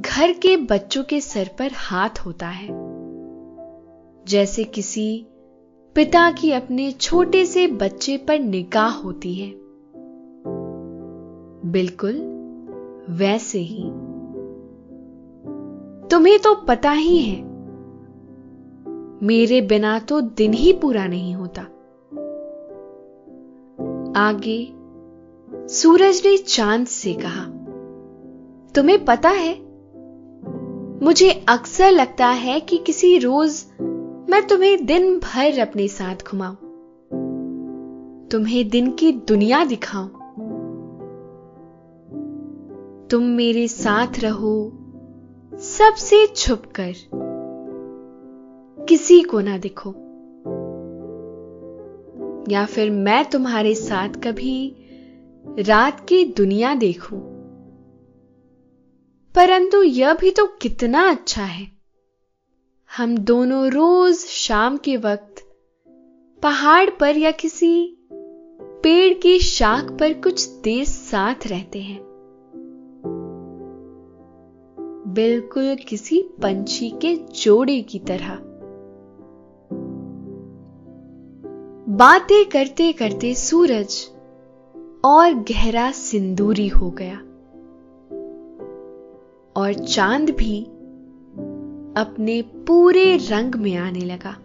घर 0.00 0.32
के 0.32 0.56
बच्चों 0.56 1.04
के 1.04 1.20
सर 1.20 1.50
पर 1.58 1.70
हाथ 1.74 2.10
होता 2.10 2.48
है। 2.48 2.68
जैसे 4.28 4.64
किसी 4.64 5.26
पिता 5.94 6.30
की 6.30 6.52
अपने 6.52 6.92
छोटे 6.92 7.46
से 7.46 7.66
बच्चे 7.66 8.16
पर 8.16 8.38
निगाह 8.38 8.90
होती 8.90 9.34
है। 9.34 9.54
बिल्कुल 11.72 12.14
वैसे 13.10 13.58
ही। 13.58 13.82
तुम्हें 16.08 16.38
तो 16.38 16.54
पता 16.54 16.90
ही 16.90 17.22
है 17.22 17.53
मेरे 19.24 19.60
बिना 19.60 19.98
तो 19.98 20.20
दिन 20.20 20.52
ही 20.52 20.72
पूरा 20.72 21.06
नहीं 21.06 21.34
होता। 21.34 21.62
आगे 24.20 24.58
सूरज 25.68 26.22
ने 26.26 26.36
चाँद 26.38 26.86
से 26.86 27.12
कहा, 27.14 27.44
तुम्हें 28.74 29.04
पता 29.04 29.28
है, 29.28 29.54
मुझे 31.04 31.30
अक्सर 31.48 31.90
लगता 31.90 32.26
है 32.26 32.58
कि 32.60 32.78
किसी 32.78 33.16
रोज 33.18 33.64
मैं 34.30 34.46
तुम्हें 34.46 34.84
दिन 34.86 35.18
भर 35.18 35.58
अपने 35.60 35.88
साथ 35.88 36.26
घुमाऊं, 36.26 36.54
तुम्हें 38.30 38.68
दिन 38.68 38.90
की 38.90 39.12
दुनिया 39.28 39.64
दिखाऊँ। 39.64 40.08
तुम 43.10 43.22
मेरे 43.22 43.66
साथ 43.68 44.20
रहो, 44.20 44.56
सबसे 45.52 46.26
छुपकर 46.26 46.92
किसी 48.88 49.22
को 49.22 49.40
ना 49.40 49.58
दिखो। 49.58 49.90
या 52.48 52.66
फिर 52.66 52.90
मैं 52.90 53.30
तुम्हारे 53.30 53.74
साथ 53.74 54.08
कभी 54.08 54.76
रात 55.58 56.00
की 56.08 56.24
दुनिया 56.24 56.74
देखूँ। 56.74 57.34
परंतु 59.34 59.82
यह 59.82 60.14
भी 60.14 60.30
तो 60.30 60.46
कितना 60.46 61.10
अच्छा 61.10 61.42
है। 61.42 61.66
हम 62.96 63.18
दोनों 63.18 63.66
रोज 63.70 64.14
शाम 64.14 64.76
के 64.76 64.96
वक्त 64.96 65.34
पहाड़ 66.42 66.90
पर 66.90 67.16
या 67.16 67.30
किसी 67.30 67.98
पेड़ 68.82 69.14
की 69.14 69.38
शाख 69.38 69.84
पर 69.84 70.12
कुछ 70.12 70.48
देर 70.48 70.84
साथ 70.84 71.34
रहते 71.46 71.78
हैं। 71.78 72.00
बिल्कुल 75.06 75.76
किसी 75.76 76.22
पंछी 76.42 76.90
के 76.90 77.16
जोड़े 77.16 77.82
की 77.82 77.98
तरह। 77.98 78.50
बातें 81.88 82.48
करते 82.48 82.92
करते 82.92 83.34
सूरज 83.34 84.10
और 85.04 85.34
गहरा 85.34 85.90
सिंदूरी 85.90 86.68
हो 86.68 86.90
गया। 86.90 87.16
और 89.56 89.74
चाँद 89.74 90.30
भी 90.30 90.64
अपने 91.96 92.42
पूरे 92.42 93.16
रंग 93.16 93.54
में 93.54 93.76
आने 93.76 94.00
लगा। 94.00 94.36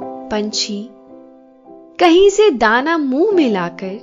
पंछी 0.00 0.88
कहीं 1.98 2.30
से 2.30 2.50
दाना 2.50 2.98
मुँह 2.98 3.32
में 3.32 3.50
लाकर 3.50 3.98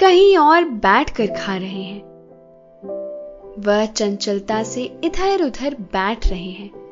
कहीं 0.00 0.38
और 0.38 0.64
बैठकर 0.64 1.26
खा 1.26 1.56
रहे 1.56 1.82
हैं। 1.82 2.02
वह 3.58 3.86
चंचलता 3.86 4.62
से 4.62 5.00
इधर 5.04 5.44
उधर 5.46 5.74
बैठ 5.74 6.26
रहे 6.26 6.50
हैं। 6.50 6.87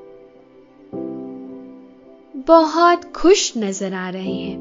बहुत 2.46 3.04
खुश 3.04 3.52
नज़र 3.56 3.94
आ 3.94 4.08
रहे 4.08 4.34
हैं। 4.34 4.58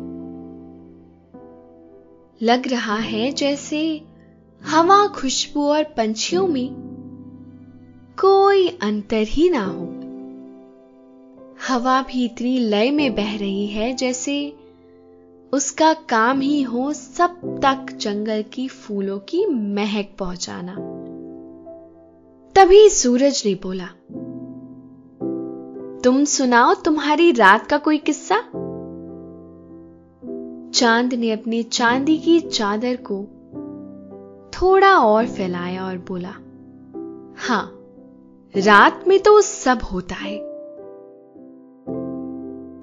लग 2.42 2.68
रहा 2.68 2.96
है 2.96 3.32
जैसे 3.32 4.02
हवा 4.66 5.08
खुशबू 5.08 5.64
और 5.64 5.84
पंछियों 5.84 6.48
में 6.48 6.70
कोई 8.20 8.68
अंतर 8.68 9.24
ही 9.24 9.50
ना 9.50 9.66
हो। 9.66 9.86
हवा 11.68 12.02
भी 12.02 12.26
इतनी 12.26 12.60
लय 12.60 12.92
में 12.92 13.16
बह 13.16 13.38
रही 13.38 13.68
है 13.68 13.94
जैसे 13.94 14.58
उसका 15.54 15.94
काम 15.94 16.42
ही 16.42 16.62
हो 16.62 16.94
सब 16.94 17.62
तक 17.66 17.94
जंगल 17.94 18.44
की 18.54 18.68
फूलों 18.68 19.20
की 19.20 19.46
महक 19.46 20.10
पहुंचाना। 20.20 20.76
तभी 22.56 22.90
सूरज 22.90 23.44
ने 23.46 23.56
बोला 23.56 23.90
तुम 26.06 26.24
सुनाओ 26.24 26.74
तुम्हारी 26.74 27.32
रात 27.32 27.68
का 27.68 27.78
कोई 27.78 27.98
किस्सा? 27.98 28.36
चाँद 30.72 31.14
ने 31.14 31.32
अपनी 31.32 31.64
चांदी 31.64 32.18
की 32.18 32.40
चादर 32.40 32.98
को 33.12 33.24
थोड़ा 34.50 35.00
और 35.00 35.28
फैलाया 35.28 35.86
और 35.86 35.98
बोला, 35.98 36.30
हाँ, 37.48 37.80
रात 38.58 39.04
में 39.08 39.20
तो 39.20 39.42
सब 39.42 39.80
होता 39.94 40.16
है। 40.16 40.42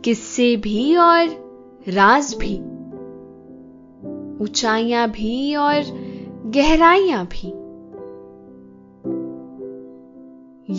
किस्से 0.04 0.56
भी 0.56 0.96
और 0.96 1.26
राज 1.88 2.34
भी, 2.34 2.58
ऊंचाइयाँ 4.44 5.10
भी 5.10 5.54
और 5.54 5.82
गहराइयाँ 6.46 7.26
भी। 7.26 7.48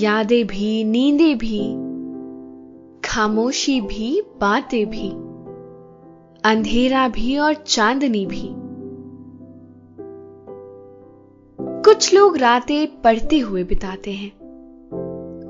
यादें 0.06 0.48
भी, 0.48 0.84
नींदें 0.84 1.38
भी 1.38 1.83
खामोशी 3.14 3.82
भी, 3.82 4.22
बातें 4.22 4.86
भी, 4.90 5.10
अंधेरा 6.44 7.08
भी 7.08 7.38
और 7.38 7.54
चांदनी 7.54 8.26
भी। 8.26 8.50
कुछ 11.84 12.14
लोग 12.14 12.38
रातें 12.38 13.02
पढ़ते 13.02 13.40
हुए 13.40 13.64
बिताते 13.64 14.12
हैं, 14.12 14.32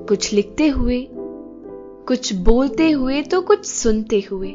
कुछ 0.09 0.33
लिखते 0.33 0.67
हुए, 0.67 1.07
कुछ 2.07 2.33
बोलते 2.33 2.91
हुए 2.91 3.21
तो 3.21 3.41
कुछ 3.41 3.65
सुनते 3.65 4.19
हुए, 4.31 4.51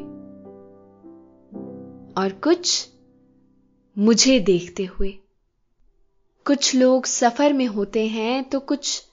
और 2.17 2.39
कुछ 2.43 2.89
मुझे 3.97 4.39
देखते 4.39 4.85
हुए। 4.85 5.19
कुछ 6.45 6.75
लोग 6.75 7.05
सफ़र 7.05 7.53
में 7.53 7.67
होते 7.67 8.07
हैं 8.07 8.49
तो 8.49 8.59
कुछ 8.59 9.03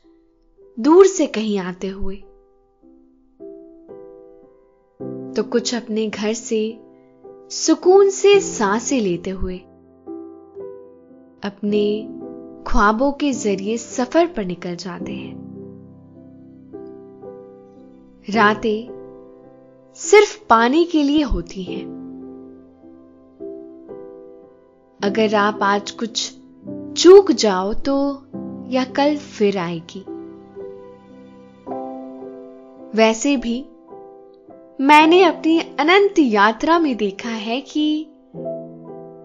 दूर 0.78 1.06
से 1.06 1.26
कहीं 1.26 1.58
आते 1.58 1.88
हुए। 1.88 2.22
तो 5.36 5.42
कुछ 5.42 5.74
अपने 5.74 6.08
घर 6.08 6.32
से, 6.32 6.80
सुकून 7.50 8.10
से 8.10 8.40
साँसें 8.40 9.00
लेते 9.00 9.30
हुए, 9.30 9.58
अपने 11.44 12.08
ख्वाबों 12.66 13.12
के 13.12 13.32
ज़रिए 13.32 13.76
सफ़र 13.76 14.26
पर 14.26 14.44
निकल 14.44 14.76
जाते 14.76 15.12
हैं। 15.12 15.34
रातें 18.30 18.88
सिर्फ़ 19.94 20.46
पाने 20.50 20.84
के 20.84 21.02
लिए 21.02 21.22
होती 21.22 21.62
हैं। 21.62 21.84
अगर 25.04 25.34
आप 25.34 25.58
आज 25.62 25.90
कुछ 25.90 26.34
चूक 26.96 27.32
जाओ 27.32 27.74
तो 27.74 28.26
या 28.68 28.84
कल 28.84 29.16
फिर 29.16 29.58
आएगी। 29.58 30.04
वैसे 32.96 33.36
भी 33.36 33.64
मैंने 34.80 35.22
अपनी 35.22 35.58
अनंत 35.58 36.18
यात्रा 36.18 36.78
में 36.78 36.96
देखा 36.96 37.28
है 37.28 37.60
कि 37.60 38.06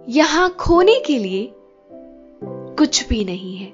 यहाँ 0.10 0.50
खोने 0.50 1.00
के 1.00 1.18
लिए 1.20 1.52
कुछ 2.78 3.08
भी 3.08 3.26
नहीं 3.26 3.58
है। 3.58 3.74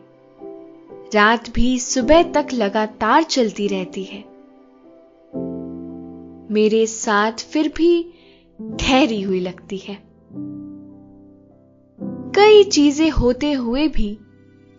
रात 1.16 1.50
भी 1.50 1.80
सुबह 1.80 2.24
तक 2.24 2.48
लगातार 2.54 3.24
चलती 3.24 3.68
रहती 3.68 4.04
है। 4.04 4.24
मेरे 6.52 6.86
साथ 6.86 7.32
फिर 7.32 7.74
भी 7.78 8.14
ठहरी 8.80 9.22
हुई 9.22 9.40
लगती 9.40 9.78
है। 9.78 9.98
कई 12.36 12.64
चीज़ें 12.64 13.10
होते 13.10 13.52
हुए 13.52 13.88
भी 13.88 14.18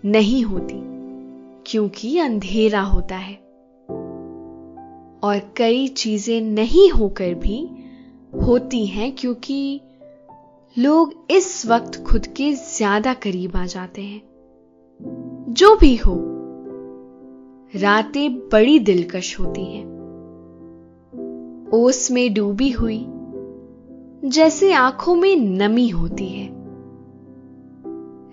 नहीं 0.04 0.42
होती, 0.44 0.80
क्योंकि 1.66 2.18
अंधेरा 2.18 2.80
होता 2.80 3.16
है। 3.16 3.47
और 5.22 5.38
कई 5.56 5.88
चीज़ें 5.88 6.40
नहीं 6.40 6.90
होकर 6.90 7.34
भी 7.34 7.68
होती 8.46 8.86
हैं 8.86 9.16
क्योंकि 9.18 9.80
लोग 10.78 11.26
इस 11.30 11.66
वक्त 11.66 12.04
खुद 12.04 12.26
के 12.26 12.52
ज़्यादा 12.52 13.14
करीब 13.14 13.56
आ 13.56 13.66
जाते 13.66 14.02
हैं। 14.02 14.22
जो 15.48 15.76
भी 15.76 15.96
हो, 15.96 16.14
रातें 17.76 18.38
बड़ी 18.38 18.78
दिलकश 18.78 19.40
होती 19.40 19.64
हैं। 19.64 19.86
ओस 21.74 22.10
में 22.10 22.34
डूबी 22.34 22.70
हुई, 22.70 23.06
जैसे 24.24 24.72
आँखों 24.72 25.14
में 25.14 25.36
नमी 25.36 25.88
होती 25.88 26.26
है। 26.26 26.48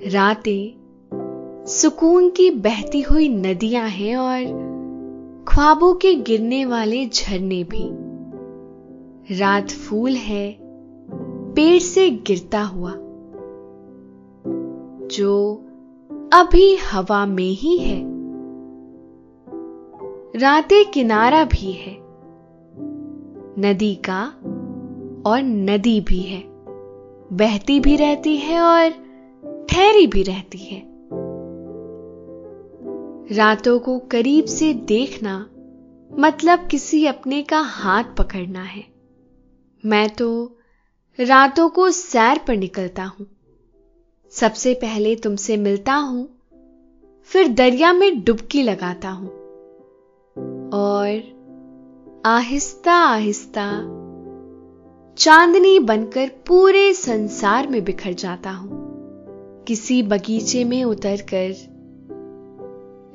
रातें 0.10 0.74
सुकून 1.66 2.30
की 2.30 2.50
बहती 2.50 3.02
हुई 3.02 3.30
नदियाँ 3.30 3.88
हैं 3.88 4.16
और 4.16 4.75
ख्वाबों 5.48 5.94
के 5.94 6.14
गिरने 6.16 6.66
वाले 6.66 7.06
झरने 7.06 7.64
भी। 7.64 7.90
रात 9.40 9.70
फूल 9.70 10.12
है, 10.12 10.58
पेड़ 11.54 11.80
से 11.80 12.10
गिरता 12.10 12.62
हुआ, 12.62 12.92
जो 15.08 15.64
अभी 16.34 16.76
हवा 16.76 17.26
में 17.26 17.44
ही 17.44 17.78
है। 17.78 18.02
रातें 20.40 20.92
किनारा 20.92 21.44
भी 21.44 21.72
है, 21.72 21.98
नदी 23.60 23.96
का 23.96 24.24
और 25.26 25.42
नदी 25.44 26.02
भी 26.02 26.22
है, 26.22 26.44
बहती 27.34 27.80
भी 27.80 27.96
रहती 27.96 28.38
है 28.38 28.60
और 28.60 28.90
ठहरी 29.70 30.08
भी 30.08 30.24
रहती 30.24 30.58
है। 30.58 30.95
रातों 33.32 33.80
को 33.80 34.00
करीब 34.00 34.46
से 34.46 34.74
देखना 34.74 35.50
मतलब 36.20 36.68
किसी 36.68 37.06
अपने 37.06 37.44
का 37.44 37.60
हाथ 37.60 38.04
पकड़ना 38.04 38.64
है। 38.64 38.84
मैं 39.86 40.10
तो 40.10 40.58
रातों 41.20 41.70
को 41.70 41.92
सैर 41.92 42.40
पर 42.48 42.58
निकलता 42.58 43.04
हूँ। 43.04 43.28
सबसे 44.32 44.74
पहले 44.74 45.16
तुमसे 45.16 45.58
मिलता 45.58 45.94
हूँ, 45.94 46.30
फिर 47.24 47.48
दरिया 47.48 47.94
में 47.94 48.24
डुबकी 48.24 48.64
लगाता 48.64 49.10
हूँ। 49.10 49.30
और 50.70 51.36
आहिस्ता 52.26 52.94
आहिस्ता 52.94 53.80
चांदनी 55.18 55.80
बनकर 55.80 56.32
पूरे 56.48 56.94
संसार 56.94 57.68
में 57.68 57.84
बिखर 57.84 58.14
जाता 58.14 58.52
हूँ। 58.52 58.86
किसी 59.68 60.04
बगीचे 60.04 60.64
में 60.64 60.84
उतरकर 60.84 61.75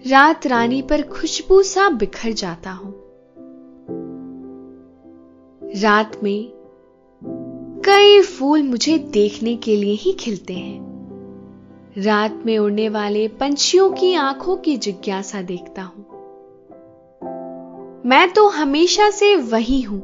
रात 0.06 0.46
रानी 0.46 0.82
पर 0.82 1.02
खुशबू 1.02 1.62
सा 1.62 1.88
बिखर 1.88 2.32
जाता 2.32 2.70
हूँ। 2.70 2.94
रात 5.80 6.20
में 6.22 6.52
कई 7.86 8.22
फूल 8.22 8.62
मुझे 8.62 8.98
देखने 8.98 9.56
के 9.56 9.76
लिए 9.76 9.94
ही 9.94 10.12
खिलते 10.12 10.54
हैं। 10.54 10.90
रात 11.98 12.42
में 12.46 12.58
उड़ने 12.58 12.88
वाले 12.88 13.28
पंछियों 13.28 13.90
की 13.90 14.14
आँखों 14.14 14.56
की 14.56 14.76
जिज्ञासा 14.76 15.42
देखता 15.42 15.82
हूँ। 15.82 16.06
मैं 18.06 18.32
तो 18.32 18.48
हमेशा 18.48 19.10
से 19.10 19.36
वही 19.36 19.80
हूँ। 19.80 20.00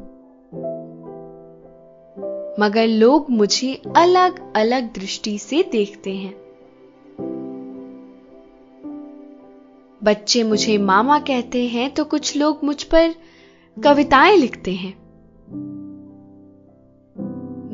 मगर 2.59 2.87
लोग 2.87 3.25
मुझे 3.29 3.81
अलग 3.97 4.53
अलग 4.55 4.93
दृष्टि 4.93 5.37
से 5.37 5.69
देखते 5.71 6.11
हैं। 6.11 6.46
बच्चे 10.01 10.43
मुझे 10.43 10.77
मामा 10.77 11.19
कहते 11.19 11.65
हैं 11.67 11.89
तो 11.93 12.03
कुछ 12.05 12.35
लोग 12.37 12.59
मुझ 12.63 12.83
पर 12.83 13.13
कविताएँ 13.77 14.35
लिखते 14.37 14.73
हैं। 14.73 14.93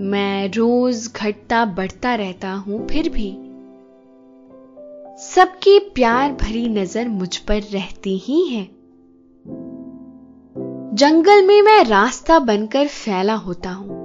मैं 0.02 0.48
रोज 0.50 1.08
घटता 1.16 1.64
बढ़ता 1.66 2.14
रहता 2.16 2.52
हूँ, 2.52 2.88
फिर 2.88 3.10
भी 3.10 3.32
सबकी 5.24 5.78
प्यार 5.96 6.32
भरी 6.34 6.68
नज़र 6.70 7.08
मुझ 7.08 7.36
पर 7.38 7.62
रहती 7.64 8.18
ही 8.18 8.46
है। 8.48 8.64
जंगल 10.96 11.46
में 11.48 11.62
मैं 11.62 11.84
रास्ता 11.84 12.40
बनकर 12.40 12.88
फैला 12.88 13.34
होता 13.36 13.70
हूँ। 13.70 14.02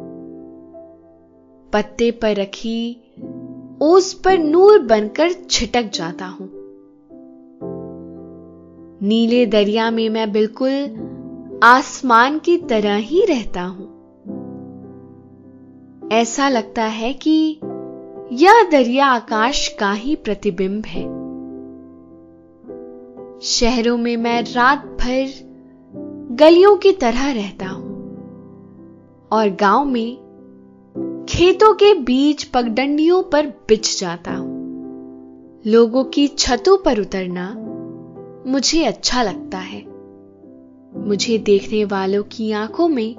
पत्ते 1.72 2.10
पर 2.10 2.36
रखी 2.36 2.96
ओस 3.82 4.12
पर 4.14 4.38
नूर 4.38 4.78
बनकर 4.78 5.32
छिटक 5.50 5.90
जाता 5.94 6.26
हूँ। 6.26 6.57
नीले 9.02 9.46
दरिया 9.46 9.90
में 9.90 10.08
मैं 10.08 10.32
बिल्कुल 10.32 10.70
आसमान 11.62 12.38
की 12.38 12.56
तरह 12.56 12.96
ही 12.96 13.24
रहता 13.24 13.62
हूँ। 13.62 13.86
ऐसा 16.12 16.48
लगता 16.48 16.84
है 16.84 17.12
कि 17.12 17.60
यह 18.32 18.68
दरिया 18.72 19.06
आकाश 19.06 19.68
का 19.68 19.92
ही 19.92 20.16
प्रतिबिंब 20.16 20.86
है। 20.86 21.02
शहरों 23.40 23.96
में 23.96 24.16
मैं 24.16 24.42
रात 24.42 24.84
भर 24.84 25.32
गलियों 26.34 26.76
की 26.76 26.92
तरह 26.92 27.32
रहता 27.32 27.66
हूँ 27.66 27.88
और 29.32 29.48
गाँव 29.60 29.84
में 29.84 30.16
खेतों 31.28 31.74
के 31.74 31.94
बीच 31.94 32.44
पगडंडियों 32.44 33.22
पर 33.22 33.46
बिछ 33.46 34.00
जाता 34.00 34.34
हूँ। 34.34 34.58
लोगों 35.66 36.04
की 36.04 36.28
छतों 36.28 36.76
पर 36.78 37.00
उतरना 37.00 37.64
मुझे 38.48 38.84
अच्छा 38.84 39.22
लगता 39.22 39.58
है। 39.58 39.82
मुझे 41.06 41.38
देखने 41.38 41.84
वालों 41.84 42.22
की 42.22 42.52
आँखों 42.52 42.88
में 42.88 43.16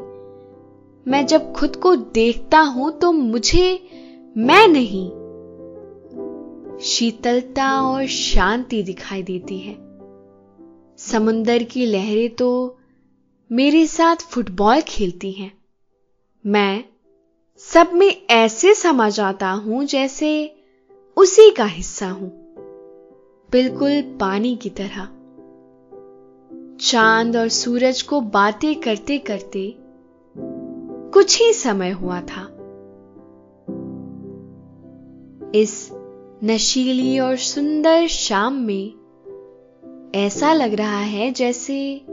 मैं 1.08 1.26
जब 1.26 1.54
खुद 1.54 1.76
को 1.76 1.96
देखता 1.96 2.60
हूँ 2.60 3.00
तो 3.00 3.12
मुझे 3.12 3.90
मैं 4.38 4.68
नहीं। 4.68 5.10
शीतलता 6.80 7.82
और 7.82 8.08
शांति 8.08 8.84
दिखाई 8.84 9.24
देती 9.24 9.60
है। 9.60 9.74
समुंदर 10.98 11.64
की 11.64 11.86
लहरें 11.86 12.30
तो 12.30 12.78
मेरे 13.52 13.88
साथ 13.88 14.16
फुटबॉल 14.16 14.82
खेलती 14.82 15.32
हैं। 15.32 15.52
मैं 16.46 16.84
सब 17.58 17.94
में 17.94 18.28
ऐसे 18.30 18.74
समा 18.74 19.10
जाता 19.10 19.52
हूँ 19.52 19.86
जैसे 19.86 20.56
उसी 21.18 21.52
का 21.52 21.66
हिस्सा 21.66 22.10
हूँ। 22.10 22.30
बिल्कुल 23.52 24.02
पानी 24.02 24.56
की 24.56 24.70
तरह। 24.70 25.08
चाँद 26.82 27.38
और 27.38 27.48
सूरज 27.48 28.02
को 28.02 28.22
बातें 28.22 28.82
करते 28.82 29.18
करते 29.18 29.76
कुछ 31.14 31.42
ही 31.42 31.54
समय 31.54 31.90
हुआ 31.90 32.22
था। 32.22 32.44
इस 35.56 35.90
नशीली 36.44 37.20
और 37.20 37.38
सुंदर 37.38 38.08
शाम 38.08 38.54
में 38.54 38.94
ऐसा 40.16 40.54
लग 40.54 40.74
रहा 40.74 41.00
है 41.00 41.32
जैसे 41.32 42.06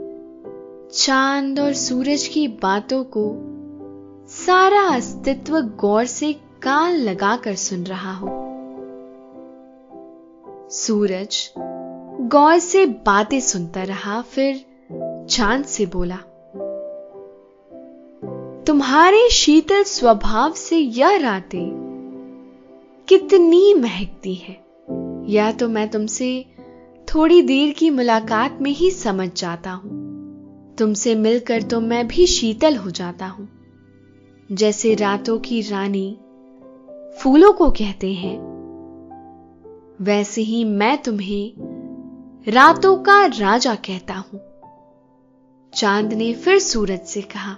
चाँद 0.93 1.59
और 1.59 1.73
सूरज 1.73 2.27
की 2.27 2.47
बातों 2.47 3.03
को 3.03 3.31
सारा 4.27 4.81
अस्तित्व 4.81 5.61
गौर 5.61 6.05
से 6.05 6.33
कान 6.33 6.93
लगाकर 6.93 7.55
सुन 7.55 7.83
रहा 7.83 8.13
हो। 8.13 8.29
सूरज 10.71 11.53
गौर 12.21 12.59
से 12.59 12.85
बातें 12.85 13.39
सुनता 13.39 13.83
रहा, 13.83 14.21
फिर 14.21 14.65
चाँद 15.29 15.65
से 15.65 15.85
बोला, 15.85 16.15
तुम्हारे 18.63 19.29
शीतल 19.29 19.83
स्वभाव 19.83 20.53
से 20.53 20.77
यह 20.77 21.17
रातें 21.17 21.69
कितनी 23.07 23.73
महकती 23.73 24.33
है। 24.35 24.65
या 25.29 25.51
तो 25.51 25.69
मैं 25.69 25.89
तुमसे 25.89 26.45
थोड़ी 27.15 27.41
देर 27.41 27.73
की 27.73 27.89
मुलाकात 27.89 28.57
में 28.61 28.71
ही 28.71 28.91
समझ 28.91 29.29
जाता 29.41 29.71
हूँ। 29.71 30.07
तुमसे 30.77 31.15
मिलकर 31.15 31.61
तो 31.61 31.81
मैं 31.81 32.07
भी 32.07 32.27
शीतल 32.27 32.75
हो 32.75 32.89
जाता 32.89 33.25
हूँ। 33.25 33.49
जैसे 34.51 34.95
रातों 34.95 35.39
की 35.39 35.61
रानी 35.61 36.17
फूलों 37.19 37.53
को 37.53 37.69
कहते 37.69 38.13
हैं, 38.13 38.57
वैसे 40.01 40.41
ही 40.41 40.63
मैं 40.63 40.97
तुम्हें 40.97 41.66
रातों 42.47 42.97
का 42.97 43.25
राजा 43.25 43.75
कहता 43.75 44.13
हूँ। 44.13 44.39
चाँद 45.73 46.13
ने 46.13 46.33
फिर 46.33 46.59
सूरज 46.59 46.99
से 46.99 47.21
कहा, 47.21 47.57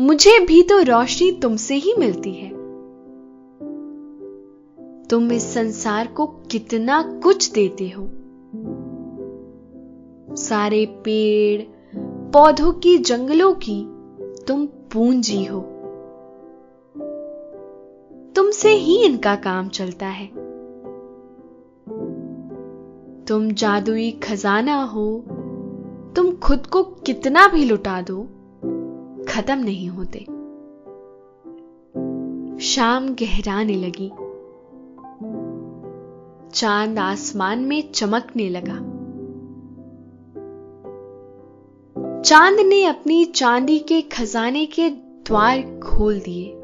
मुझे 0.00 0.40
भी 0.40 0.62
तो 0.62 0.82
रोशनी 0.82 1.32
तुमसे 1.32 1.74
ही 1.74 1.94
मिलती 1.98 2.32
है। 2.32 2.50
तुम 5.08 5.32
इस 5.32 5.54
संसार 5.54 6.06
को 6.06 6.26
कितना 6.26 7.20
कुछ 7.22 7.52
देते 7.52 7.88
हो। 7.88 8.08
सारे 10.36 10.86
पेड़, 10.86 11.62
पौधों 12.32 12.72
की 12.72 12.98
जंगलों 12.98 13.54
की 13.54 13.84
तुम 14.44 14.66
पूंजी 14.66 15.44
हो। 15.44 15.60
तुमसे 18.36 18.70
ही 18.70 19.04
इनका 19.04 19.36
काम 19.36 19.68
चलता 19.68 20.06
है। 20.06 20.47
तुम 23.28 23.50
जादुई 23.50 24.10
खजाना 24.10 24.82
हो, 24.82 25.24
तुम 26.16 26.36
खुद 26.36 26.66
को 26.66 26.82
कितना 26.82 27.48
भी 27.48 27.64
लुटा 27.64 28.02
दो, 28.02 28.22
खत्म 29.28 29.58
नहीं 29.58 29.88
होते। 29.88 30.18
शाम 32.64 33.14
गहराने 33.14 33.74
लगी। 33.74 34.12
चाँद 36.54 36.98
आसमान 36.98 37.58
में 37.58 37.92
चमकने 37.92 38.48
लगा। 38.48 38.78
चाँद 42.22 42.60
ने 42.60 42.84
अपनी 42.84 43.24
चांदी 43.24 43.78
के 43.78 44.00
खजाने 44.00 44.66
के 44.66 44.90
द्वार 44.90 45.80
खोल 45.84 46.20
दिए। 46.20 46.54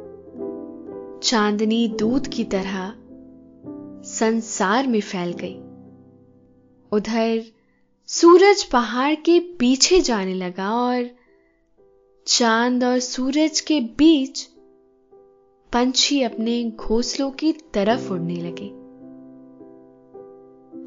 चांदनी 1.22 1.88
दूध 1.88 2.27
की 2.27 2.44
तरह 2.44 2.92
संसार 4.03 4.87
में 4.87 5.00
फैल 5.00 5.33
गई। 5.33 5.63
उधर 6.94 7.42
सूरज 8.07 8.64
पहाड़ 8.64 9.14
के 9.14 9.40
पीछे 9.40 10.00
जाने 10.00 10.35
लगा 10.35 10.74
और 10.74 11.11
चाँद 12.26 12.85
और 12.85 12.98
सूरज 12.98 13.61
के 13.61 13.80
बीच 13.80 14.48
पंछी 15.72 16.22
अपने 16.22 16.70
घोंसलों 16.70 17.30
की 17.30 17.52
तरफ़ 17.52 18.12
उड़ने 18.12 18.37
लगे। 18.37 18.66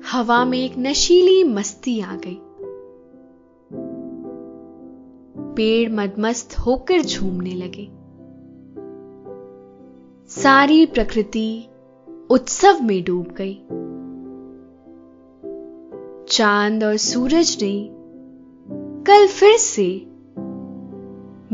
हवा 0.09 0.45
में 0.45 0.59
एक 0.59 0.73
नशीली 0.77 1.43
मस्ती 1.43 1.99
आ 1.99 2.15
गई। 2.15 2.39
पेड़ 5.55 5.91
मदमस्त 5.91 6.59
होकर 6.59 7.01
झूमने 7.01 7.51
लगे। 7.51 7.87
सारी 10.29 10.85
प्रकृति 10.85 11.65
उत्सव 12.29 12.79
में 12.81 13.03
डूब 13.03 13.27
गई। 13.27 13.61
चाँद 16.29 16.83
और 16.83 16.97
सूरज 16.97 17.57
ने 17.63 17.89
कल 19.03 19.27
फिर 19.27 19.57
से 19.57 20.05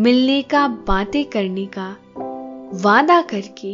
मिलने 0.02 0.42
का, 0.42 0.68
बातें 0.68 1.26
करने 1.26 1.66
का 1.66 1.98
वादा 2.74 3.22
करके 3.22 3.74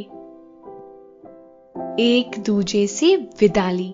एक 2.04 2.40
दूजे 2.40 2.88
से 2.88 3.16
विदा 3.16 3.72
ली। 3.72 3.94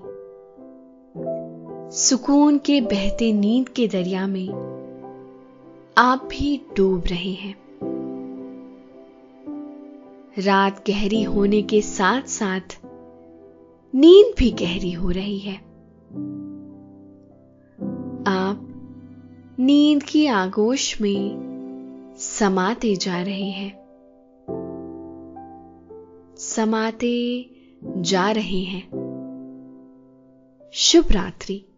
सुकून 1.96 2.58
के 2.58 2.82
बहते 2.82 3.34
नींद 3.34 3.70
के 3.70 3.88
दरिया 3.88 4.28
में 4.28 4.50
आप 5.98 6.28
भी 6.32 6.62
डूब 6.78 7.04
रहे 7.08 7.32
हैं। 7.32 7.56
रात 10.40 10.90
गहरी 10.90 11.24
होने 11.24 11.62
के 11.62 11.82
साथ 11.82 12.22
साथ 12.22 12.80
नींद 13.96 14.36
भी 14.38 14.52
गहरी 14.52 14.92
हो 14.92 15.10
रही 15.10 15.40
है। 15.40 15.76
आप 18.28 18.68
नींद 19.60 20.04
की 20.04 20.26
आगोश 20.26 21.02
में 21.02 21.38
समाते 22.18 22.96
जा 22.96 23.22
रहे 23.22 23.50
हैं। 23.50 23.72
समाते 26.38 27.50
जा 27.84 28.32
रहे 28.32 28.60
हैं। 28.60 28.84
शुभ 30.74 31.12
रात्रि। 31.12 31.75